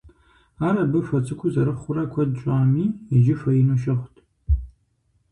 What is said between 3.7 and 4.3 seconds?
щыгът.